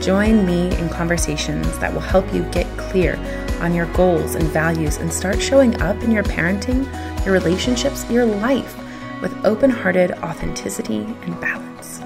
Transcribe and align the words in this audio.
Join 0.00 0.46
me 0.46 0.76
in 0.78 0.88
conversations 0.88 1.78
that 1.80 1.92
will 1.92 2.00
help 2.00 2.32
you 2.32 2.44
get 2.50 2.66
clear 2.78 3.16
on 3.60 3.74
your 3.74 3.86
goals 3.94 4.36
and 4.36 4.44
values 4.44 4.96
and 4.98 5.12
start 5.12 5.42
showing 5.42 5.80
up 5.82 6.00
in 6.02 6.12
your 6.12 6.22
parenting, 6.22 6.84
your 7.24 7.34
relationships, 7.34 8.08
your 8.08 8.24
life 8.24 8.76
with 9.20 9.34
open 9.44 9.70
hearted 9.70 10.12
authenticity 10.22 10.98
and 11.00 11.40
balance. 11.40 12.00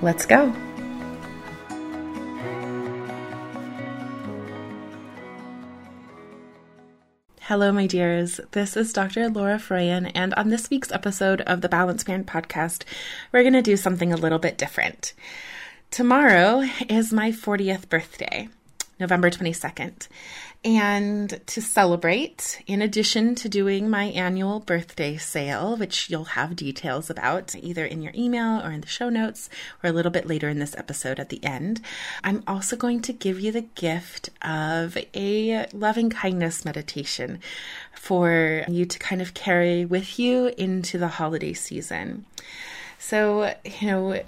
Let's 0.00 0.24
go. 0.24 0.50
Hello, 7.40 7.70
my 7.70 7.86
dears. 7.86 8.40
This 8.50 8.76
is 8.76 8.92
Dr. 8.92 9.28
Laura 9.28 9.56
Froyen, 9.56 10.10
and 10.16 10.34
on 10.34 10.48
this 10.48 10.68
week's 10.68 10.90
episode 10.90 11.42
of 11.42 11.60
the 11.60 11.68
Balance 11.68 12.02
Parent 12.02 12.26
podcast, 12.26 12.82
we're 13.30 13.42
going 13.42 13.52
to 13.52 13.62
do 13.62 13.76
something 13.76 14.12
a 14.12 14.16
little 14.16 14.40
bit 14.40 14.58
different. 14.58 15.12
Tomorrow 15.90 16.64
is 16.88 17.12
my 17.12 17.30
40th 17.30 17.88
birthday, 17.88 18.48
November 19.00 19.30
22nd. 19.30 20.08
And 20.64 21.40
to 21.46 21.62
celebrate, 21.62 22.60
in 22.66 22.82
addition 22.82 23.34
to 23.36 23.48
doing 23.48 23.88
my 23.88 24.06
annual 24.06 24.60
birthday 24.60 25.16
sale, 25.16 25.76
which 25.76 26.10
you'll 26.10 26.24
have 26.24 26.56
details 26.56 27.08
about 27.08 27.54
either 27.54 27.86
in 27.86 28.02
your 28.02 28.12
email 28.16 28.60
or 28.60 28.72
in 28.72 28.80
the 28.80 28.86
show 28.88 29.08
notes 29.08 29.48
or 29.82 29.88
a 29.88 29.92
little 29.92 30.10
bit 30.10 30.26
later 30.26 30.48
in 30.48 30.58
this 30.58 30.76
episode 30.76 31.20
at 31.20 31.28
the 31.28 31.42
end, 31.44 31.80
I'm 32.24 32.42
also 32.46 32.76
going 32.76 33.00
to 33.02 33.12
give 33.12 33.38
you 33.40 33.52
the 33.52 33.62
gift 33.62 34.30
of 34.42 34.98
a 35.14 35.66
loving 35.72 36.10
kindness 36.10 36.64
meditation 36.64 37.38
for 37.94 38.64
you 38.68 38.84
to 38.86 38.98
kind 38.98 39.22
of 39.22 39.34
carry 39.34 39.84
with 39.84 40.18
you 40.18 40.48
into 40.58 40.98
the 40.98 41.08
holiday 41.08 41.52
season. 41.54 42.26
So, 42.98 43.54
you 43.64 43.86
know, 43.86 44.22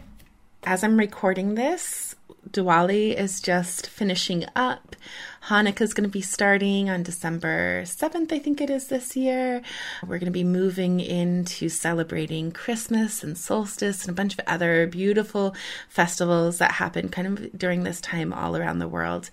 as 0.69 0.85
I'm 0.85 0.99
recording 0.99 1.55
this, 1.55 2.15
Diwali 2.51 3.15
is 3.15 3.41
just 3.41 3.87
finishing 3.87 4.45
up. 4.55 4.97
Hanukkah 5.45 5.81
is 5.81 5.95
going 5.95 6.07
to 6.07 6.13
be 6.13 6.21
starting 6.21 6.91
on 6.91 7.03
December 7.03 7.85
7th, 7.85 8.31
I 8.31 8.39
think 8.39 8.61
it 8.61 8.69
is 8.69 8.89
this 8.89 9.17
year. 9.17 9.63
We're 10.03 10.19
going 10.19 10.27
to 10.27 10.31
be 10.31 10.45
moving 10.45 11.01
into 11.01 11.71
celebrating 11.71 12.53
Christmas 12.53 13.25
and 13.25 13.39
solstice 13.39 14.03
and 14.03 14.11
a 14.11 14.15
bunch 14.15 14.35
of 14.35 14.45
other 14.47 14.87
beautiful 14.87 15.57
festivals 15.89 16.59
that 16.59 16.73
happen 16.73 17.09
kind 17.09 17.29
of 17.29 17.59
during 17.59 17.85
this 17.85 18.03
time 18.03 18.35
all 18.35 18.55
around 18.55 18.79
the 18.79 18.89
world. 18.89 19.31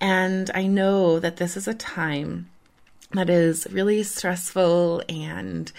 And 0.00 0.50
I 0.54 0.68
know 0.68 1.20
that 1.20 1.36
this 1.36 1.54
is 1.54 1.68
a 1.68 1.74
time 1.74 2.48
that 3.12 3.30
is 3.30 3.66
really 3.70 4.02
stressful 4.02 5.02
and 5.08 5.72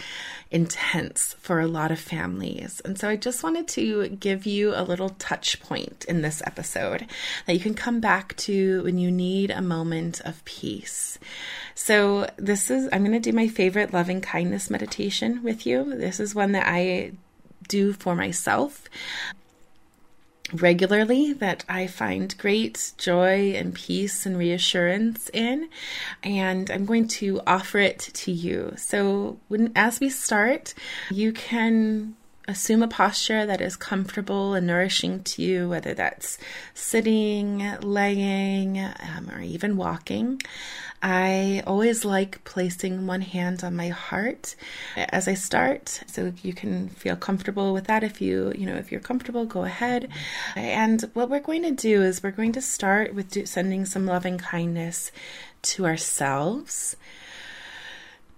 intense 0.50 1.36
for 1.40 1.60
a 1.60 1.68
lot 1.68 1.92
of 1.92 2.00
families. 2.00 2.82
And 2.84 2.98
so 2.98 3.08
I 3.08 3.16
just 3.16 3.44
wanted 3.44 3.68
to 3.70 4.10
give 4.10 4.48
you 4.48 4.74
a 4.74 4.82
little 4.82 5.10
touch 5.10 5.62
point 5.62 6.06
in 6.10 6.24
this 6.24 6.42
episode 6.46 7.06
that 7.46 7.54
you 7.54 7.60
can 7.60 7.76
come 7.76 8.00
back 8.00 8.36
to 8.38 8.82
when 8.84 8.98
you 8.98 9.12
need 9.12 9.52
a 9.52 9.62
moment 9.62 10.22
of 10.22 10.44
peace. 10.46 11.20
So 11.76 12.28
this 12.38 12.72
is, 12.72 12.90
I'm 12.92 13.06
going 13.06 13.12
to 13.12 13.20
do 13.20 13.36
my 13.36 13.48
favorite 13.48 13.94
loving 13.94 14.22
kindness 14.22 14.72
meditation 14.72 15.44
with 15.44 15.68
you. 15.68 15.96
This 15.96 16.20
is 16.20 16.34
one 16.34 16.54
that 16.54 16.68
I 16.68 17.12
do 17.68 17.94
for 17.94 18.16
myself 18.16 18.90
regularly 20.54 21.34
that 21.34 21.66
I 21.70 21.88
find 21.88 22.38
great 22.38 22.94
joy 22.98 23.54
and 23.54 23.74
peace 23.74 24.26
and 24.26 24.38
reassurance 24.38 25.30
in, 25.34 25.70
and 26.24 26.70
I'm 26.70 26.86
going 26.86 27.08
to 27.20 27.42
offer 27.46 27.80
it 27.80 28.00
to 28.00 28.32
you. 28.32 28.74
So, 28.78 29.40
when 29.48 29.72
as 29.76 30.00
we 30.00 30.10
start, 30.10 30.74
you 31.10 31.32
can 31.32 32.16
assume 32.50 32.82
a 32.82 32.88
posture 32.88 33.46
that 33.46 33.62
is 33.62 33.76
comfortable 33.76 34.56
and 34.56 34.66
nourishing 34.66 35.24
to 35.24 35.42
you, 35.42 35.70
whether 35.70 35.94
that's 35.94 36.38
sitting, 36.74 37.60
laying, 37.82 38.80
um, 38.80 39.30
or 39.32 39.42
even 39.42 39.78
walking. 39.78 40.42
I 41.02 41.64
always 41.66 42.04
like 42.04 42.44
placing 42.44 43.08
one 43.08 43.22
hand 43.22 43.64
on 43.64 43.76
my 43.76 43.90
heart 43.90 44.56
as 44.98 45.28
I 45.28 45.36
start, 45.36 46.02
so 46.08 46.34
you 46.44 46.54
can 46.54 46.90
feel 46.90 47.16
comfortable 47.16 47.72
with 47.72 47.86
that. 47.88 48.04
If 48.04 48.20
you, 48.20 48.52
you 48.58 48.66
know, 48.66 48.76
if 48.76 48.92
you're 48.92 49.00
comfortable, 49.00 49.46
go 49.46 49.64
ahead. 49.64 50.10
And 50.56 51.02
what 51.14 51.30
we're 51.30 51.40
going 51.40 51.64
to 51.64 51.72
do 51.72 52.02
is 52.02 52.22
we're 52.22 52.32
going 52.32 52.52
to 52.54 52.62
start 52.62 53.14
with 53.14 53.48
sending 53.48 53.86
some 53.86 54.06
loving 54.06 54.38
kindness 54.38 55.12
to 55.62 55.86
ourselves 55.86 56.98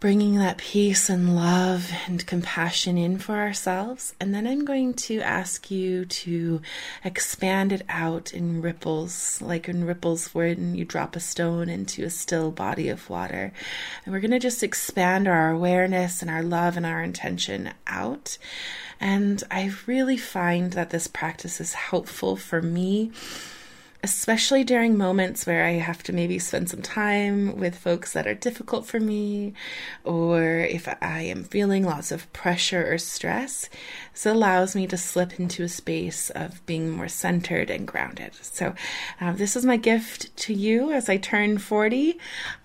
bringing 0.02 0.40
that 0.40 0.58
peace 0.58 1.12
and 1.12 1.36
love 1.36 1.92
and 2.08 2.26
compassion 2.26 2.98
in 2.98 3.20
for 3.20 3.36
ourselves. 3.36 4.16
And 4.20 4.34
then 4.34 4.48
I'm 4.48 4.66
going 4.66 4.96
to 4.96 5.22
ask 5.22 5.70
you 5.70 6.06
to 6.06 6.60
expand 7.06 7.72
it 7.72 7.84
out 7.88 8.34
in 8.34 8.64
ripples, 8.64 9.40
like 9.44 9.70
in 9.70 9.86
ripples 9.86 10.34
when 10.34 10.74
you 10.74 10.86
drop 10.86 11.16
a 11.16 11.20
stone 11.20 11.70
into 11.70 12.04
a 12.04 12.10
still 12.10 12.50
body 12.50 12.90
of 12.90 13.12
water. 13.12 13.54
And 14.04 14.12
we're 14.12 14.22
going 14.22 14.32
to 14.32 14.40
just 14.40 14.64
expand 14.64 15.28
our 15.28 15.52
awareness 15.52 16.24
and 16.24 16.32
our 16.32 16.42
love 16.42 16.78
and 16.78 16.86
our 16.86 17.04
intention 17.04 17.70
out. 17.86 18.40
And 19.00 19.44
I 19.52 19.72
really 19.86 20.18
find 20.18 20.74
that 20.74 20.90
this 20.90 21.06
practice 21.06 21.62
is 21.62 21.74
helpful 21.74 22.36
for 22.36 22.60
me 22.60 23.12
especially 24.04 24.64
during 24.64 24.98
moments 24.98 25.46
where 25.46 25.64
I 25.64 25.74
have 25.74 26.02
to 26.04 26.14
maybe 26.14 26.40
spend 26.40 26.70
some 26.70 26.82
time 26.82 27.58
with 27.58 27.78
folks 27.78 28.14
that 28.14 28.26
are 28.26 28.34
difficult 28.34 28.86
for 28.86 29.00
me, 29.00 29.54
or 30.04 30.42
if 30.44 30.88
I 31.02 31.22
am 31.22 31.44
feeling 31.44 31.84
lots 31.84 32.12
of 32.12 32.32
pressure 32.34 32.92
or 32.92 32.98
stress, 32.98 33.70
this 34.14 34.26
allows 34.26 34.76
me 34.76 34.88
to 34.88 34.98
slip 34.98 35.40
into 35.40 35.64
a 35.64 35.70
space 35.70 36.32
of 36.32 36.66
being 36.66 36.90
more 36.90 37.08
centered 37.08 37.70
and 37.70 37.88
grounded. 37.88 38.34
So, 38.42 38.74
uh, 39.20 39.34
this 39.34 39.56
is 39.56 39.66
my 39.66 39.78
gift 39.78 40.36
to 40.38 40.54
you 40.54 40.92
as 40.92 41.08
I 41.08 41.18
turn 41.18 41.60
40. 41.60 42.14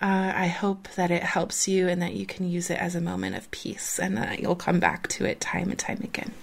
Uh, 0.01 0.33
I 0.35 0.47
hope 0.47 0.87
that 0.95 1.11
it 1.11 1.23
helps 1.23 1.67
you 1.67 1.87
and 1.87 2.01
that 2.01 2.13
you 2.13 2.25
can 2.25 2.49
use 2.49 2.69
it 2.69 2.79
as 2.79 2.95
a 2.95 3.01
moment 3.01 3.35
of 3.35 3.51
peace 3.51 3.99
and 3.99 4.17
that 4.17 4.39
you'll 4.39 4.55
come 4.55 4.79
back 4.79 5.07
to 5.09 5.25
it 5.25 5.39
time 5.39 5.69
and 5.69 5.77
time 5.79 6.01
again. 6.03 6.33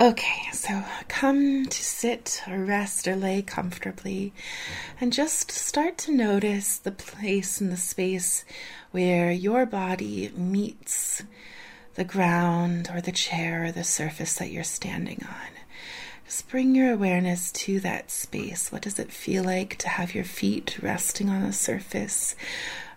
Okay, 0.00 0.50
so 0.52 0.82
come 1.06 1.66
to 1.66 1.84
sit 1.84 2.42
or 2.48 2.64
rest 2.64 3.06
or 3.06 3.14
lay 3.14 3.42
comfortably 3.42 4.32
and 5.00 5.12
just 5.12 5.52
start 5.52 5.98
to 5.98 6.12
notice 6.12 6.78
the 6.78 6.90
place 6.90 7.60
and 7.60 7.70
the 7.70 7.76
space 7.76 8.44
where 8.90 9.30
your 9.30 9.64
body 9.66 10.32
meets 10.36 11.22
the 11.94 12.02
ground 12.02 12.90
or 12.92 13.00
the 13.00 13.12
chair 13.12 13.66
or 13.66 13.72
the 13.72 13.84
surface 13.84 14.34
that 14.34 14.50
you're 14.50 14.64
standing 14.64 15.24
on. 15.28 15.52
Just 16.24 16.48
bring 16.48 16.74
your 16.74 16.92
awareness 16.92 17.52
to 17.52 17.78
that 17.80 18.10
space. 18.10 18.72
What 18.72 18.82
does 18.82 18.98
it 18.98 19.12
feel 19.12 19.44
like 19.44 19.76
to 19.76 19.88
have 19.88 20.12
your 20.12 20.24
feet 20.24 20.76
resting 20.82 21.28
on 21.28 21.42
a 21.42 21.52
surface 21.52 22.34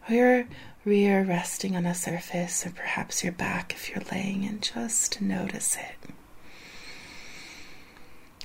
or 0.09 0.15
your 0.15 0.45
rear 0.83 1.23
resting 1.23 1.75
on 1.75 1.85
a 1.85 1.93
surface, 1.93 2.65
or 2.65 2.71
perhaps 2.71 3.23
your 3.23 3.33
back 3.33 3.73
if 3.73 3.89
you're 3.89 4.03
laying, 4.11 4.45
and 4.45 4.63
just 4.63 5.21
notice 5.21 5.75
it. 5.75 6.16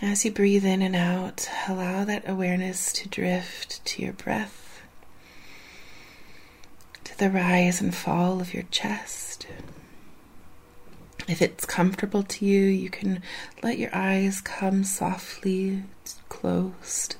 As 0.04 0.24
you 0.24 0.32
breathe 0.32 0.64
in 0.64 0.82
and 0.82 0.96
out, 0.96 1.48
allow 1.68 2.04
that 2.04 2.28
awareness 2.28 2.92
to 2.94 3.08
drift 3.08 3.84
to 3.84 4.02
your 4.02 4.12
breath, 4.12 4.82
to 7.04 7.16
the 7.16 7.30
rise 7.30 7.80
and 7.80 7.94
fall 7.94 8.40
of 8.40 8.52
your 8.52 8.64
chest. 8.64 9.46
If 11.28 11.40
it's 11.40 11.64
comfortable 11.64 12.24
to 12.24 12.44
you, 12.44 12.64
you 12.64 12.90
can 12.90 13.22
let 13.62 13.78
your 13.78 13.94
eyes 13.94 14.40
come 14.40 14.82
softly 14.82 15.84
closed. 16.28 17.14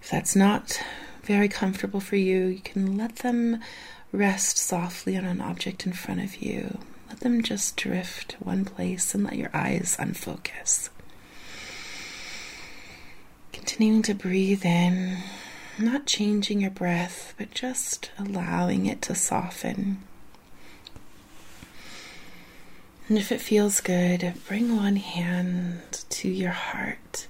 If 0.00 0.08
that's 0.08 0.36
not 0.36 0.80
very 1.24 1.48
comfortable 1.48 1.98
for 1.98 2.14
you, 2.14 2.44
you 2.46 2.60
can 2.60 2.96
let 2.96 3.16
them 3.16 3.60
rest 4.12 4.56
softly 4.56 5.16
on 5.16 5.24
an 5.24 5.40
object 5.40 5.84
in 5.84 5.94
front 5.94 6.20
of 6.20 6.36
you. 6.36 6.78
Let 7.08 7.20
them 7.20 7.42
just 7.42 7.76
drift 7.76 8.36
one 8.38 8.64
place 8.64 9.16
and 9.16 9.24
let 9.24 9.34
your 9.34 9.50
eyes 9.52 9.96
unfocus. 9.98 10.90
Continuing 13.60 14.00
to 14.02 14.14
breathe 14.14 14.64
in, 14.64 15.18
not 15.78 16.06
changing 16.06 16.62
your 16.62 16.70
breath, 16.70 17.34
but 17.36 17.50
just 17.50 18.10
allowing 18.18 18.86
it 18.86 19.02
to 19.02 19.14
soften. 19.14 19.98
And 23.06 23.18
if 23.18 23.30
it 23.30 23.42
feels 23.42 23.82
good, 23.82 24.32
bring 24.48 24.74
one 24.74 24.96
hand 24.96 26.04
to 26.08 26.28
your 26.28 26.52
heart 26.52 27.28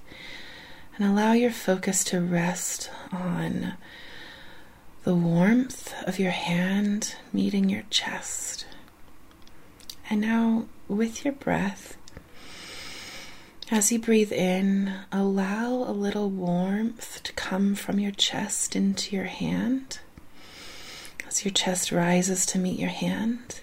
and 0.95 1.05
allow 1.05 1.33
your 1.33 1.51
focus 1.51 2.01
to 2.05 2.21
rest 2.21 2.89
on 3.11 3.73
the 5.03 5.13
warmth 5.13 5.93
of 6.07 6.17
your 6.17 6.31
hand 6.31 7.13
meeting 7.33 7.67
your 7.67 7.83
chest. 7.89 8.65
And 10.09 10.21
now, 10.21 10.65
with 10.87 11.25
your 11.25 11.33
breath, 11.33 11.97
as 13.71 13.89
you 13.89 13.97
breathe 13.97 14.33
in, 14.33 14.93
allow 15.13 15.69
a 15.69 15.93
little 15.93 16.29
warmth 16.29 17.23
to 17.23 17.31
come 17.33 17.73
from 17.73 17.99
your 17.99 18.11
chest 18.11 18.75
into 18.75 19.15
your 19.15 19.25
hand. 19.25 19.99
As 21.25 21.45
your 21.45 21.53
chest 21.53 21.89
rises 21.89 22.45
to 22.47 22.59
meet 22.59 22.77
your 22.77 22.89
hand. 22.89 23.61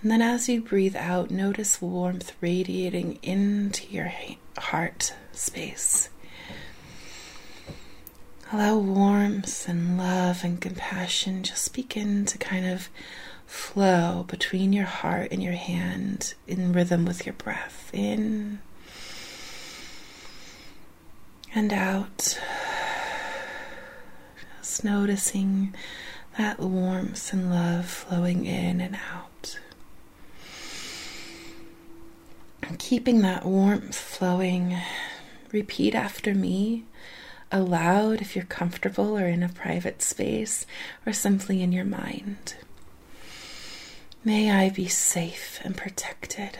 And 0.00 0.10
then 0.10 0.22
as 0.22 0.48
you 0.48 0.62
breathe 0.62 0.96
out, 0.96 1.30
notice 1.30 1.82
warmth 1.82 2.32
radiating 2.40 3.18
into 3.22 3.86
your 3.88 4.10
heart 4.56 5.12
space. 5.32 6.08
Allow 8.50 8.78
warmth 8.78 9.68
and 9.68 9.98
love 9.98 10.42
and 10.42 10.58
compassion 10.58 11.42
just 11.42 11.74
begin 11.74 12.24
to 12.24 12.38
kind 12.38 12.64
of 12.64 12.88
flow 13.46 14.24
between 14.28 14.72
your 14.72 14.86
heart 14.86 15.28
and 15.30 15.42
your 15.42 15.52
hand 15.52 16.32
in 16.48 16.72
rhythm 16.72 17.04
with 17.04 17.26
your 17.26 17.34
breath. 17.34 17.90
In 17.92 18.60
and 21.54 21.72
out. 21.72 22.38
Just 24.58 24.84
noticing 24.84 25.74
that 26.38 26.60
warmth 26.60 27.32
and 27.32 27.50
love 27.50 27.86
flowing 27.86 28.46
in 28.46 28.80
and 28.80 28.96
out. 29.12 29.58
And 32.62 32.78
keeping 32.78 33.20
that 33.22 33.44
warmth 33.44 33.96
flowing, 33.96 34.76
repeat 35.52 35.94
after 35.94 36.34
me 36.34 36.84
aloud 37.50 38.20
if 38.20 38.36
you're 38.36 38.44
comfortable 38.44 39.18
or 39.18 39.26
in 39.26 39.42
a 39.42 39.48
private 39.48 40.02
space 40.02 40.66
or 41.04 41.12
simply 41.12 41.62
in 41.62 41.72
your 41.72 41.84
mind. 41.84 42.54
May 44.24 44.50
I 44.50 44.70
be 44.70 44.86
safe 44.86 45.60
and 45.64 45.76
protected. 45.76 46.58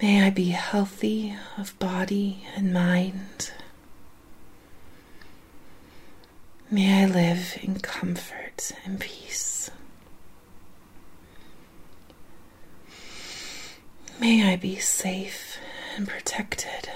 May 0.00 0.26
I 0.26 0.30
be 0.30 0.50
healthy 0.50 1.34
of 1.56 1.78
body 1.78 2.44
and 2.54 2.70
mind. 2.70 3.52
May 6.70 7.04
I 7.04 7.06
live 7.06 7.58
in 7.62 7.80
comfort 7.80 8.72
and 8.84 9.00
peace. 9.00 9.70
May 14.20 14.52
I 14.52 14.56
be 14.56 14.76
safe 14.76 15.56
and 15.96 16.06
protected. 16.06 16.90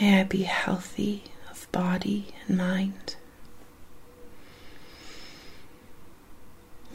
May 0.00 0.20
I 0.20 0.24
be 0.24 0.44
healthy 0.44 1.24
of 1.50 1.70
body 1.72 2.28
and 2.48 2.56
mind. 2.56 3.16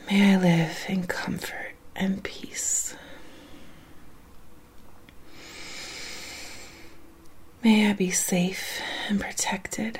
May 0.09 0.33
I 0.33 0.37
live 0.37 0.85
in 0.89 1.05
comfort 1.05 1.66
and 1.97 2.23
peace. 2.23 2.95
May 7.63 7.89
I 7.89 7.93
be 7.93 8.11
safe 8.11 8.81
and 9.09 9.19
protected. 9.19 9.99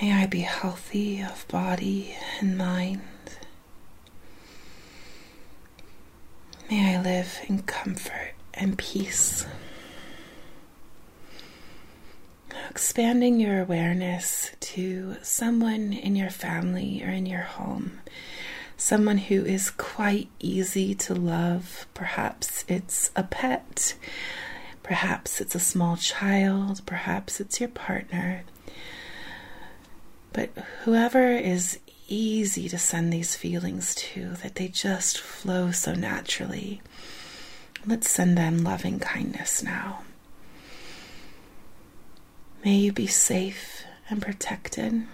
May 0.00 0.12
I 0.12 0.26
be 0.26 0.40
healthy 0.40 1.20
of 1.20 1.46
body 1.48 2.16
and 2.40 2.56
mind. 2.56 3.00
May 6.70 6.96
I 6.96 7.02
live 7.02 7.40
in 7.48 7.62
comfort 7.62 8.34
and 8.54 8.78
peace. 8.78 9.46
Expanding 12.70 13.40
your 13.40 13.60
awareness 13.62 14.50
to 14.60 15.16
someone 15.22 15.92
in 15.92 16.16
your 16.16 16.30
family 16.30 17.02
or 17.02 17.10
in 17.10 17.26
your 17.26 17.42
home, 17.42 18.00
someone 18.76 19.18
who 19.18 19.44
is 19.44 19.70
quite 19.70 20.28
easy 20.40 20.94
to 20.94 21.14
love. 21.14 21.86
Perhaps 21.94 22.64
it's 22.68 23.10
a 23.16 23.22
pet, 23.22 23.94
perhaps 24.82 25.40
it's 25.40 25.54
a 25.54 25.60
small 25.60 25.96
child, 25.96 26.82
perhaps 26.86 27.40
it's 27.40 27.60
your 27.60 27.68
partner. 27.70 28.44
But 30.32 30.50
whoever 30.84 31.30
is 31.32 31.78
easy 32.08 32.68
to 32.68 32.78
send 32.78 33.12
these 33.12 33.34
feelings 33.34 33.94
to, 33.94 34.30
that 34.42 34.56
they 34.56 34.68
just 34.68 35.18
flow 35.18 35.70
so 35.70 35.94
naturally. 35.94 36.82
Let's 37.86 38.10
send 38.10 38.36
them 38.36 38.64
loving 38.64 38.98
kindness 38.98 39.62
now. 39.62 40.02
May 42.66 42.78
you 42.78 42.92
be 42.92 43.06
safe 43.06 43.84
and 44.10 44.20
protected. 44.20 45.06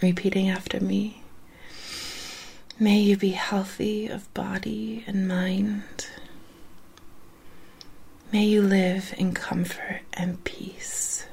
Repeating 0.00 0.48
after 0.48 0.80
me. 0.80 1.20
May 2.80 3.00
you 3.00 3.18
be 3.18 3.32
healthy 3.32 4.06
of 4.06 4.32
body 4.32 5.04
and 5.06 5.28
mind. 5.28 6.06
May 8.32 8.44
you 8.44 8.62
live 8.62 9.12
in 9.18 9.34
comfort 9.34 10.00
and 10.14 10.42
peace 10.42 11.26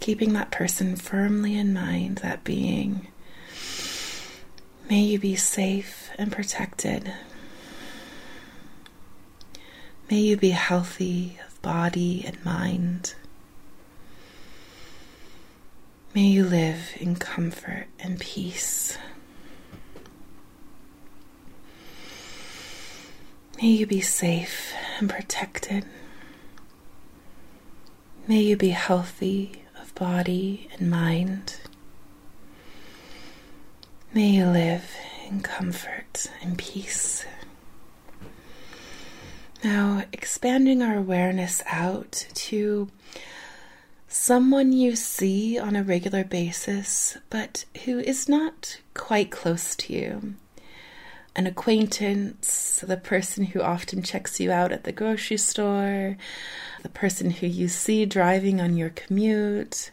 keeping 0.00 0.32
that 0.32 0.50
person 0.50 0.96
firmly 0.96 1.54
in 1.54 1.74
mind, 1.74 2.16
that 2.18 2.44
being. 2.44 3.08
May 4.88 5.00
you 5.00 5.18
be 5.18 5.36
safe 5.36 6.08
and 6.16 6.32
protected. 6.32 7.12
May 10.10 10.20
you 10.20 10.38
be 10.38 10.50
healthy 10.50 11.38
body 11.64 12.22
and 12.26 12.44
mind. 12.44 13.14
May 16.14 16.26
you 16.26 16.44
live 16.44 16.90
in 17.00 17.16
comfort 17.16 17.86
and 17.98 18.20
peace. 18.20 18.98
May 23.60 23.68
you 23.68 23.86
be 23.86 24.02
safe 24.02 24.74
and 24.98 25.08
protected. 25.08 25.86
May 28.28 28.42
you 28.42 28.56
be 28.58 28.68
healthy 28.68 29.64
of 29.80 29.94
body 29.94 30.68
and 30.78 30.90
mind. 30.90 31.56
May 34.12 34.28
you 34.28 34.44
live 34.44 34.84
in 35.26 35.40
comfort 35.40 36.26
and 36.42 36.58
peace. 36.58 37.24
Now, 39.64 40.02
expanding 40.12 40.82
our 40.82 40.98
awareness 40.98 41.62
out 41.64 42.26
to 42.34 42.90
someone 44.06 44.72
you 44.74 44.94
see 44.94 45.58
on 45.58 45.74
a 45.74 45.82
regular 45.82 46.22
basis, 46.22 47.16
but 47.30 47.64
who 47.86 47.98
is 47.98 48.28
not 48.28 48.78
quite 48.92 49.30
close 49.30 49.74
to 49.76 49.94
you. 49.94 50.34
An 51.34 51.46
acquaintance, 51.46 52.84
the 52.86 52.98
person 52.98 53.46
who 53.46 53.62
often 53.62 54.02
checks 54.02 54.38
you 54.38 54.52
out 54.52 54.70
at 54.70 54.84
the 54.84 54.92
grocery 54.92 55.38
store, 55.38 56.18
the 56.82 56.90
person 56.90 57.30
who 57.30 57.46
you 57.46 57.68
see 57.68 58.04
driving 58.04 58.60
on 58.60 58.76
your 58.76 58.90
commute, 58.90 59.92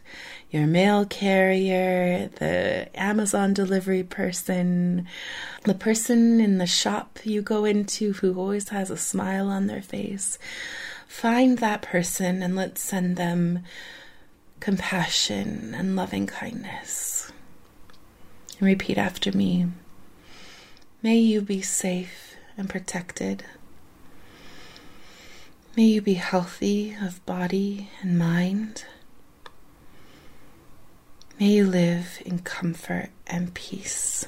your 0.52 0.66
mail 0.66 1.06
carrier, 1.06 2.28
the 2.36 2.88
Amazon 2.94 3.54
delivery 3.54 4.02
person, 4.02 5.06
the 5.64 5.74
person 5.74 6.40
in 6.40 6.58
the 6.58 6.66
shop 6.66 7.18
you 7.24 7.40
go 7.40 7.64
into 7.64 8.12
who 8.12 8.38
always 8.38 8.68
has 8.68 8.90
a 8.90 8.96
smile 8.98 9.48
on 9.48 9.66
their 9.66 9.80
face. 9.80 10.38
Find 11.08 11.56
that 11.58 11.80
person 11.80 12.42
and 12.42 12.54
let's 12.54 12.82
send 12.82 13.16
them 13.16 13.60
compassion 14.60 15.74
and 15.74 15.96
loving 15.96 16.26
kindness. 16.26 17.32
And 18.58 18.66
repeat 18.66 18.98
after 18.98 19.32
me. 19.32 19.68
May 21.02 21.16
you 21.16 21.40
be 21.40 21.62
safe 21.62 22.36
and 22.58 22.68
protected. 22.68 23.42
May 25.76 25.84
you 25.84 26.02
be 26.02 26.14
healthy 26.14 26.94
of 27.00 27.24
body 27.24 27.88
and 28.02 28.18
mind. 28.18 28.84
May 31.40 31.48
you 31.48 31.66
live 31.66 32.22
in 32.24 32.38
comfort 32.40 33.10
and 33.26 33.52
peace. 33.54 34.26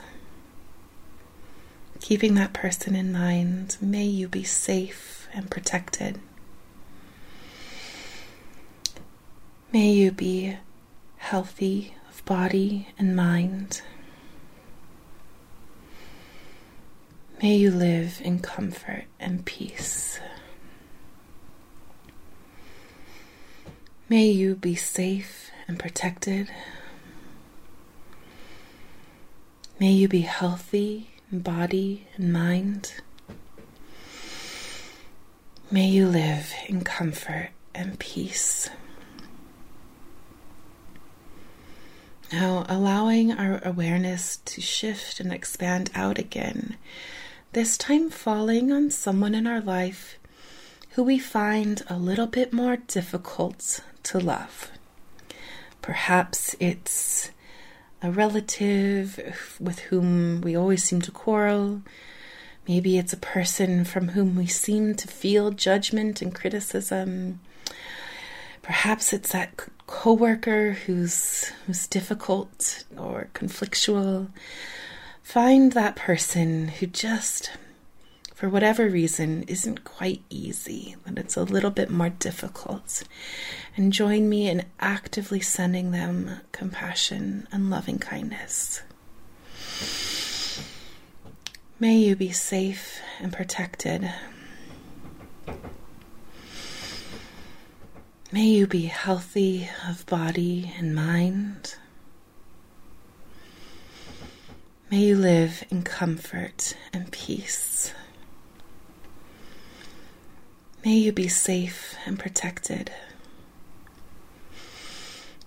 keeping 2.01 2.35
that 2.35 2.53
person 2.53 2.95
in 2.95 3.11
mind, 3.13 3.77
may 3.81 4.05
you 4.05 4.29
be 4.29 4.45
safe 4.45 5.27
and 5.33 5.51
protected. 5.51 6.21
May 9.73 9.91
you 9.93 10.13
be 10.13 10.57
healthy 11.17 11.95
of 12.11 12.25
body 12.27 12.89
and 12.99 13.17
mind. 13.17 13.81
May 17.43 17.57
you 17.57 17.71
live 17.71 18.21
in 18.23 18.39
comfort 18.41 19.05
and 19.19 19.45
peace. 19.45 20.21
May 24.09 24.27
you 24.27 24.55
be 24.57 24.75
safe 24.75 25.51
and 25.67 25.79
protected. 25.79 26.51
May 29.81 29.91
you 29.91 30.07
be 30.07 30.21
healthy 30.21 31.11
in 31.33 31.41
body 31.41 32.07
and 32.15 32.33
mind. 32.33 32.95
May 35.69 35.89
you 35.89 36.07
live 36.07 36.55
in 36.69 36.85
comfort 36.85 37.51
and 37.75 37.99
peace. 37.99 38.71
Now, 42.33 42.65
allowing 42.69 43.33
our 43.33 43.61
awareness 43.65 44.37
to 44.45 44.61
shift 44.61 45.19
and 45.19 45.33
expand 45.33 45.91
out 45.93 46.19
again, 46.19 46.77
this 47.53 47.77
time 47.77 48.11
falling 48.11 48.71
on 48.71 48.91
someone 48.91 49.35
in 49.35 49.45
our 49.47 49.61
life 49.61 50.19
who 50.91 51.03
we 51.03 51.19
find 51.19 51.83
a 51.89 51.97
little 51.97 52.29
bit 52.29 52.53
more 52.53 52.77
difficult 52.77 53.81
to 54.05 54.21
love. 54.21 54.71
Perhaps 55.83 56.55
it's 56.61 57.31
a 58.05 58.11
relative 58.11 59.57
with 59.59 59.79
whom 59.79 60.43
we 60.43 60.55
always 60.55 60.85
seem 60.85 61.01
to 61.01 61.11
quarrel. 61.11 61.81
Maybe 62.69 62.99
it's 62.99 63.15
a 63.15 63.17
person 63.17 63.87
from 63.87 64.09
whom 64.09 64.37
we 64.37 64.47
seem 64.47 64.95
to 64.97 65.09
feel 65.09 65.51
judgment 65.51 66.21
and 66.21 66.35
criticism. 66.35 67.41
Perhaps 68.61 69.15
it's 69.15 69.33
that 69.33 69.57
coworker 69.87 70.73
who's 70.73 71.51
who's 71.67 71.87
difficult 71.87 72.85
or 72.95 73.29
conflictual. 73.33 74.29
Find 75.23 75.73
that 75.73 75.97
person 75.97 76.69
who 76.69 76.87
just 76.87 77.53
for 78.45 78.51
whatever 78.51 78.91
reason, 78.91 79.43
isn't 79.45 79.85
quite 79.85 80.21
easy, 80.29 80.97
that 81.07 81.17
it's 81.17 81.35
a 81.35 81.45
little 81.45 81.71
bit 81.71 81.89
more 81.89 82.11
difficult. 82.11 83.03
And 83.75 83.91
join 83.91 84.29
me 84.29 84.51
in 84.51 84.67
actively 84.79 85.41
sending 85.41 85.93
them 85.93 86.43
compassion 86.53 87.49
and 87.51 87.71
loving 87.71 87.99
kindness. 87.99 88.83
May 91.81 91.97
you 91.97 92.17
be 92.17 92.33
safe 92.33 93.01
and 93.19 93.33
protected. 93.33 94.13
May 98.31 98.45
you 98.45 98.67
be 98.67 98.85
healthy 98.85 99.71
of 99.89 100.05
body 100.05 100.71
and 100.77 100.95
mind. 100.95 101.77
May 104.91 104.99
you 104.99 105.17
live 105.17 105.65
in 105.71 105.83
comfort 105.83 106.77
and 106.93 107.11
peace. 107.11 107.95
May 110.85 110.97
you 110.97 111.13
be 111.13 111.29
safe 111.29 111.97
and 112.05 112.19
protected. 112.19 112.93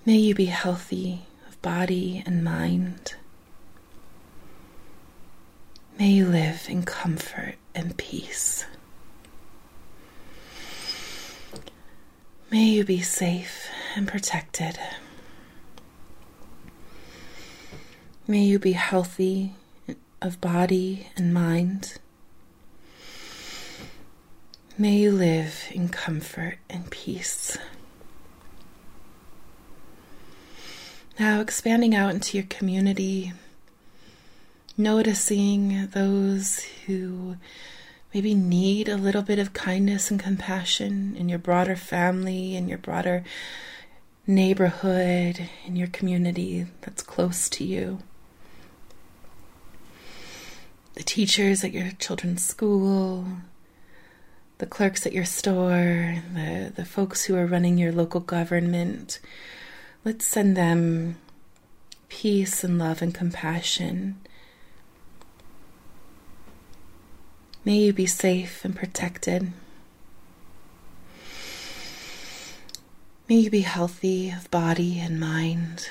May 0.03 0.15
you 0.15 0.34
be 0.34 0.46
healthy 0.46 1.27
of 1.48 1.62
body 1.62 2.24
and 2.25 2.44
mind. 2.44 3.13
May 6.00 6.10
you 6.10 6.25
live 6.25 6.65
in 6.67 6.82
comfort 6.82 7.53
and 7.75 7.96
peace. 7.98 8.65
May 12.50 12.63
you 12.63 12.84
be 12.84 13.01
safe 13.01 13.67
and 13.96 14.08
protected. 14.08 14.79
May 18.25 18.44
you 18.44 18.58
be 18.58 18.72
healthy 18.72 19.53
of 20.20 20.41
body 20.41 21.10
and 21.15 21.32
mind. 21.32 22.00
May 24.79 24.98
you 24.98 25.12
live 25.12 25.69
in 25.72 25.89
comfort 25.89 26.60
and 26.69 26.88
peace. 26.91 27.57
Now, 31.19 31.41
expanding 31.41 31.96
out 31.96 32.13
into 32.13 32.38
your 32.38 32.46
community, 32.46 33.34
noticing 34.77 35.88
those 35.88 36.60
who 36.86 37.38
maybe 38.13 38.36
need 38.36 38.88
a 38.88 38.98
little 38.98 39.24
bit 39.24 39.39
of 39.39 39.53
kindness 39.53 40.12
and 40.12 40.19
compassion 40.19 41.15
in 41.17 41.27
your 41.27 41.39
broader 41.39 41.75
family, 41.75 42.55
in 42.55 42.69
your 42.69 42.77
broader 42.77 43.24
neighborhood, 44.27 45.50
in 45.65 45.75
your 45.75 45.88
community 45.88 46.67
that's 46.81 47.01
close 47.01 47.50
to 47.50 47.63
you. 47.63 47.98
The 50.93 51.01
teachers 51.01 51.63
at 51.63 51.74
your 51.74 51.89
children's 51.98 52.46
school, 52.46 53.25
the 54.58 54.66
clerks 54.66 55.06
at 55.06 55.14
your 55.14 55.26
store, 55.26 56.24
the, 56.34 56.72
the 56.76 56.86
folks 56.86 57.26
who 57.26 57.36
are 57.36 57.46
running 57.46 57.78
your 57.78 57.92
local 57.92 58.20
government. 58.20 59.20
Let's 60.04 60.26
send 60.26 60.58
them 60.58 61.18
peace 62.10 62.64
and 62.64 62.80
love 62.80 63.02
and 63.02 63.14
compassion. 63.14 64.20
May 67.64 67.78
you 67.78 67.94
be 67.94 68.06
safe 68.06 68.64
and 68.64 68.76
protected. 68.76 69.52
May 73.28 73.36
you 73.36 73.50
be 73.50 73.62
healthy 73.62 74.32
of 74.32 74.50
body 74.50 75.00
and 75.00 75.20
mind. 75.20 75.90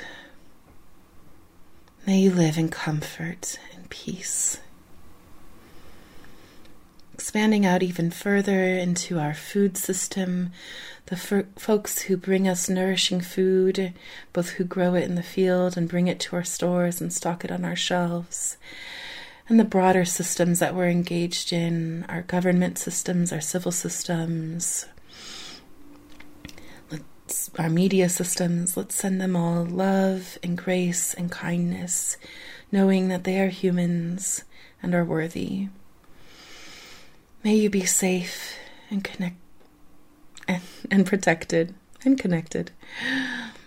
May 2.07 2.21
you 2.21 2.31
live 2.31 2.57
in 2.57 2.71
comfort 2.71 3.59
and 3.75 3.91
peace 3.91 4.59
expanding 7.17 7.65
out 7.65 7.83
even 7.83 8.11
further 8.11 8.63
into 8.63 9.19
our 9.19 9.33
food 9.33 9.75
system, 9.75 10.53
the 11.07 11.15
f- 11.15 11.47
folks 11.57 12.03
who 12.03 12.15
bring 12.15 12.47
us 12.47 12.69
nourishing 12.69 13.23
food, 13.23 13.95
both 14.35 14.51
who 14.51 14.65
grow 14.65 14.95
it 14.95 15.05
in 15.05 15.15
the 15.15 15.23
field 15.23 15.79
and 15.79 15.89
bring 15.89 16.09
it 16.09 16.21
to 16.21 16.37
our 16.37 16.45
stores 16.45 17.01
and 17.01 17.11
stock 17.11 17.43
it 17.43 17.51
on 17.51 17.65
our 17.65 17.75
shelves, 17.75 18.59
and 19.49 19.59
the 19.59 19.65
broader 19.65 20.05
systems 20.05 20.59
that 20.59 20.75
we're 20.75 20.91
engaged 20.91 21.55
in 21.55 22.05
our 22.07 22.21
government 22.21 22.77
systems, 22.77 23.33
our 23.33 23.41
civil 23.41 23.73
systems, 23.73 24.85
let's, 26.91 27.51
our 27.59 27.71
media 27.71 28.11
systems. 28.11 28.77
Let's 28.77 28.95
send 28.95 29.23
them 29.23 29.35
all 29.35 29.65
love 29.65 30.37
and 30.43 30.59
grace 30.59 31.15
and 31.15 31.33
kindness, 31.33 32.19
knowing 32.71 33.09
that 33.09 33.25
they 33.25 33.41
are 33.41 33.49
humans 33.49 34.45
and 34.83 34.95
are 34.95 35.03
worthy. 35.03 35.69
May 37.47 37.55
you 37.55 37.71
be 37.71 37.85
safe 37.85 38.59
and 38.91 39.05
connect 39.05 39.37
and, 40.49 40.63
and 40.91 41.07
protected 41.07 41.77
and 42.05 42.19
connected. 42.19 42.73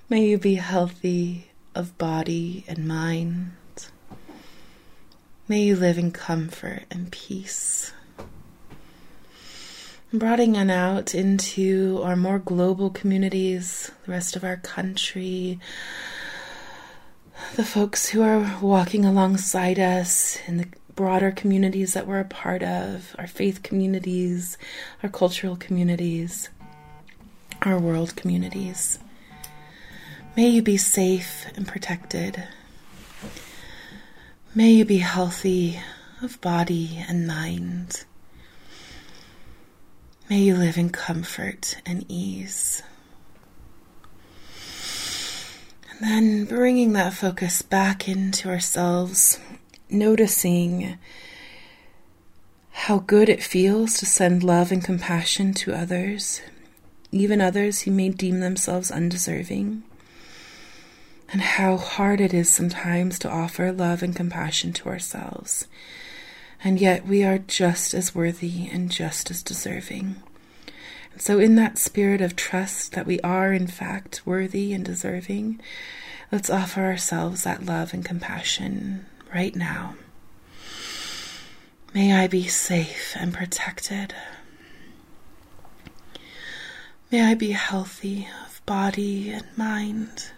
May 0.09 0.25
you 0.25 0.37
be 0.37 0.55
healthy 0.55 1.51
of 1.73 1.97
body 1.97 2.65
and 2.67 2.85
mind. 2.85 3.53
May 5.47 5.61
you 5.61 5.77
live 5.77 5.97
in 5.97 6.11
comfort 6.11 6.83
and 6.91 7.09
peace. 7.09 7.93
Broadening 10.11 10.69
out 10.69 11.15
into 11.15 12.01
our 12.03 12.17
more 12.17 12.39
global 12.39 12.89
communities, 12.89 13.91
the 14.05 14.11
rest 14.11 14.35
of 14.35 14.43
our 14.43 14.57
country, 14.57 15.57
the 17.55 17.63
folks 17.63 18.09
who 18.09 18.23
are 18.23 18.57
walking 18.61 19.05
alongside 19.05 19.79
us 19.79 20.37
in 20.47 20.57
the 20.57 20.67
broader 20.95 21.31
communities 21.31 21.93
that 21.93 22.07
we're 22.07 22.19
a 22.19 22.25
part 22.25 22.63
of, 22.63 23.15
our 23.17 23.27
faith 23.27 23.63
communities, 23.63 24.57
our 25.03 25.09
cultural 25.09 25.55
communities, 25.55 26.49
our 27.61 27.79
world 27.79 28.15
communities. 28.15 28.99
May 30.35 30.49
you 30.49 30.61
be 30.61 30.77
safe 30.77 31.45
and 31.55 31.67
protected. 31.67 32.43
May 34.55 34.71
you 34.71 34.85
be 34.85 34.99
healthy 34.99 35.79
of 36.21 36.39
body 36.41 37.03
and 37.07 37.27
mind. 37.27 38.05
May 40.29 40.39
you 40.39 40.55
live 40.55 40.77
in 40.77 40.89
comfort 40.89 41.77
and 41.85 42.05
ease. 42.07 42.83
And 45.91 45.99
then 46.01 46.45
bringing 46.45 46.93
that 46.93 47.13
focus 47.13 47.61
back 47.61 48.07
into 48.07 48.49
ourselves 48.49 49.39
noticing 49.91 50.97
how 52.71 52.99
good 52.99 53.29
it 53.29 53.43
feels 53.43 53.97
to 53.99 54.05
send 54.05 54.43
love 54.43 54.71
and 54.71 54.83
compassion 54.83 55.53
to 55.53 55.73
others, 55.73 56.41
even 57.11 57.41
others 57.41 57.81
who 57.81 57.91
may 57.91 58.09
deem 58.09 58.39
themselves 58.39 58.91
undeserving, 58.91 59.83
and 61.31 61.41
how 61.41 61.77
hard 61.77 62.21
it 62.21 62.33
is 62.33 62.49
sometimes 62.49 63.19
to 63.19 63.29
offer 63.29 63.71
love 63.71 64.01
and 64.01 64.15
compassion 64.15 64.73
to 64.73 64.89
ourselves. 64.89 65.67
And 66.63 66.79
yet 66.79 67.05
we 67.05 67.23
are 67.23 67.37
just 67.37 67.93
as 67.93 68.15
worthy 68.15 68.67
and 68.71 68.91
just 68.91 69.29
as 69.29 69.43
deserving. 69.43 70.15
And 71.13 71.21
so, 71.21 71.39
in 71.39 71.55
that 71.55 71.77
spirit 71.77 72.21
of 72.21 72.35
trust 72.35 72.93
that 72.93 73.05
we 73.05 73.19
are, 73.21 73.53
in 73.53 73.67
fact, 73.67 74.21
worthy 74.25 74.73
and 74.73 74.83
deserving, 74.83 75.59
let's 76.31 76.49
offer 76.49 76.83
ourselves 76.83 77.43
that 77.43 77.65
love 77.65 77.93
and 77.93 78.03
compassion 78.03 79.05
right 79.33 79.55
now. 79.55 79.95
May 81.93 82.13
I 82.13 82.27
be 82.27 82.47
safe 82.47 83.15
and 83.19 83.33
protected. 83.33 84.13
May 87.11 87.23
I 87.23 87.33
be 87.33 87.51
healthy 87.51 88.27
of 88.45 88.63
body 88.65 89.31
and 89.31 89.45
mind. 89.57 90.31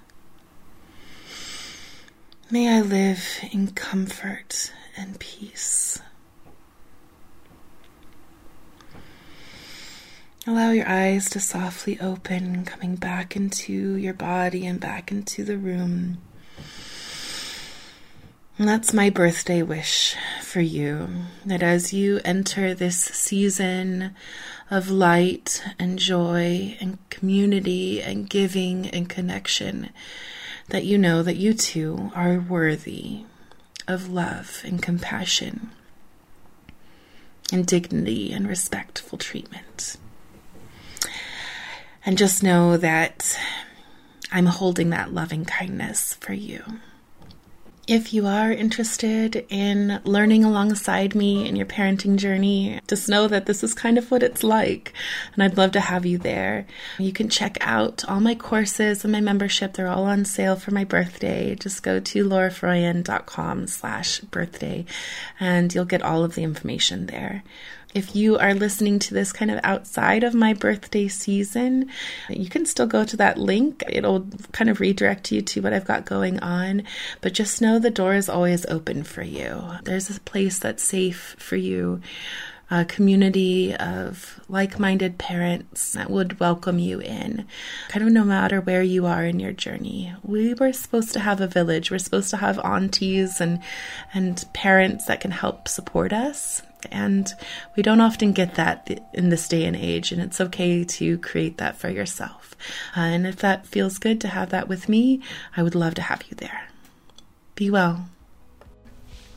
May 2.49 2.77
I 2.77 2.81
live 2.81 3.25
in 3.51 3.71
comfort 3.71 4.71
and 4.97 5.19
peace. 5.19 6.01
Allow 10.47 10.71
your 10.71 10.87
eyes 10.87 11.29
to 11.29 11.39
softly 11.39 11.99
open, 11.99 12.65
coming 12.65 12.95
back 12.95 13.35
into 13.35 13.95
your 13.95 14.13
body 14.13 14.65
and 14.65 14.79
back 14.79 15.11
into 15.11 15.43
the 15.43 15.57
room. 15.57 16.17
That's 18.59 18.93
my 18.93 19.09
birthday 19.09 19.63
wish 19.63 20.15
for 20.41 20.59
you 20.59 21.09
that 21.45 21.63
as 21.63 21.93
you 21.93 22.19
enter 22.25 22.73
this 22.73 22.97
season 22.97 24.13
of 24.69 24.91
light 24.91 25.63
and 25.79 25.97
joy 25.97 26.77
and 26.81 26.97
community 27.09 28.01
and 28.01 28.29
giving 28.29 28.87
and 28.87 29.09
connection, 29.09 29.89
that 30.67 30.85
you 30.85 30.97
know 30.97 31.23
that 31.23 31.37
you 31.37 31.53
too 31.53 32.11
are 32.13 32.39
worthy 32.39 33.23
of 33.87 34.09
love 34.09 34.61
and 34.65 34.81
compassion 34.81 35.71
and 37.53 37.65
dignity 37.65 38.31
and 38.31 38.47
respectful 38.47 39.17
treatment. 39.17 39.97
And 42.05 42.17
just 42.17 42.43
know 42.43 42.77
that 42.77 43.37
I'm 44.31 44.47
holding 44.47 44.89
that 44.89 45.13
loving 45.13 45.45
kindness 45.45 46.15
for 46.15 46.33
you. 46.33 46.63
If 47.91 48.13
you 48.13 48.25
are 48.25 48.53
interested 48.53 49.45
in 49.49 49.99
learning 50.05 50.45
alongside 50.45 51.13
me 51.13 51.45
in 51.45 51.57
your 51.57 51.65
parenting 51.65 52.15
journey, 52.15 52.79
just 52.87 53.09
know 53.09 53.27
that 53.27 53.47
this 53.47 53.65
is 53.65 53.73
kind 53.73 53.97
of 53.97 54.09
what 54.09 54.23
it's 54.23 54.45
like, 54.45 54.93
and 55.33 55.43
I'd 55.43 55.57
love 55.57 55.73
to 55.73 55.81
have 55.81 56.05
you 56.05 56.17
there. 56.17 56.65
You 56.97 57.11
can 57.11 57.27
check 57.27 57.57
out 57.59 58.05
all 58.07 58.21
my 58.21 58.33
courses 58.33 59.03
and 59.03 59.11
my 59.11 59.19
membership. 59.19 59.73
They're 59.73 59.89
all 59.89 60.05
on 60.05 60.23
sale 60.23 60.55
for 60.55 60.71
my 60.71 60.85
birthday. 60.85 61.53
Just 61.53 61.83
go 61.83 61.99
to 61.99 62.23
laurafroyen.com 62.23 63.67
slash 63.67 64.21
birthday, 64.21 64.85
and 65.37 65.75
you'll 65.75 65.83
get 65.83 66.01
all 66.01 66.23
of 66.23 66.35
the 66.35 66.43
information 66.43 67.07
there. 67.07 67.43
If 67.93 68.15
you 68.15 68.37
are 68.37 68.53
listening 68.53 68.99
to 68.99 69.13
this 69.13 69.31
kind 69.31 69.51
of 69.51 69.59
outside 69.63 70.23
of 70.23 70.33
my 70.33 70.53
birthday 70.53 71.07
season, 71.07 71.89
you 72.29 72.49
can 72.49 72.65
still 72.65 72.87
go 72.87 73.03
to 73.03 73.17
that 73.17 73.37
link. 73.37 73.83
It'll 73.89 74.27
kind 74.51 74.69
of 74.69 74.79
redirect 74.79 75.31
you 75.31 75.41
to 75.41 75.61
what 75.61 75.73
I've 75.73 75.85
got 75.85 76.05
going 76.05 76.39
on. 76.39 76.83
But 77.21 77.33
just 77.33 77.61
know 77.61 77.79
the 77.79 77.89
door 77.89 78.13
is 78.13 78.29
always 78.29 78.65
open 78.67 79.03
for 79.03 79.23
you. 79.23 79.63
There's 79.83 80.15
a 80.15 80.19
place 80.21 80.59
that's 80.59 80.83
safe 80.83 81.35
for 81.37 81.55
you 81.55 82.01
a 82.71 82.85
community 82.85 83.75
of 83.75 84.39
like 84.47 84.79
minded 84.79 85.17
parents 85.17 85.91
that 85.91 86.09
would 86.09 86.39
welcome 86.39 86.79
you 86.79 87.01
in, 87.01 87.45
kind 87.89 88.07
of 88.07 88.13
no 88.13 88.23
matter 88.23 88.61
where 88.61 88.81
you 88.81 89.05
are 89.05 89.25
in 89.25 89.41
your 89.41 89.51
journey. 89.51 90.13
We 90.23 90.53
were 90.53 90.71
supposed 90.71 91.11
to 91.13 91.19
have 91.19 91.41
a 91.41 91.47
village, 91.47 91.91
we're 91.91 91.99
supposed 91.99 92.29
to 92.29 92.37
have 92.37 92.57
aunties 92.63 93.41
and, 93.41 93.59
and 94.13 94.43
parents 94.53 95.05
that 95.05 95.19
can 95.19 95.31
help 95.31 95.67
support 95.67 96.13
us. 96.13 96.61
And 96.89 97.31
we 97.75 97.83
don't 97.83 98.01
often 98.01 98.31
get 98.31 98.55
that 98.55 98.89
in 99.13 99.29
this 99.29 99.47
day 99.47 99.65
and 99.65 99.75
age, 99.75 100.11
and 100.11 100.21
it's 100.21 100.41
okay 100.41 100.83
to 100.83 101.17
create 101.19 101.57
that 101.57 101.77
for 101.77 101.89
yourself. 101.89 102.55
Uh, 102.95 103.01
and 103.01 103.27
if 103.27 103.35
that 103.37 103.67
feels 103.67 103.99
good 103.99 104.21
to 104.21 104.29
have 104.29 104.49
that 104.49 104.67
with 104.67 104.89
me, 104.89 105.21
I 105.55 105.61
would 105.61 105.75
love 105.75 105.93
to 105.95 106.01
have 106.01 106.23
you 106.29 106.35
there. 106.35 106.69
Be 107.53 107.69
well. 107.69 108.07